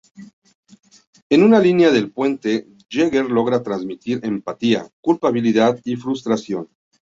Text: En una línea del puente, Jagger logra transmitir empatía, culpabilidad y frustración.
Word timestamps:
En 1.29 1.43
una 1.43 1.59
línea 1.59 1.91
del 1.91 2.11
puente, 2.11 2.65
Jagger 2.89 3.25
logra 3.29 3.61
transmitir 3.61 4.19
empatía, 4.23 4.89
culpabilidad 4.99 5.79
y 5.83 5.95
frustración. 5.95 6.69